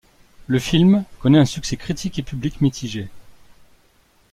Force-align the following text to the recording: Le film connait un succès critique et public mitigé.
Le 0.47 0.57
film 0.57 1.03
connait 1.19 1.37
un 1.37 1.45
succès 1.45 1.77
critique 1.77 2.17
et 2.17 2.23
public 2.23 2.59
mitigé. 2.61 3.07